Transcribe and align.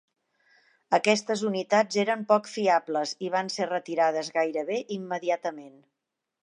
Aquestes 0.97 1.43
unitats 1.49 1.99
eren 2.05 2.25
poc 2.33 2.49
fiables 2.55 3.15
i 3.29 3.33
van 3.37 3.55
ser 3.59 3.69
retirades 3.75 4.35
gairebé 4.41 4.83
immediatament. 5.01 5.77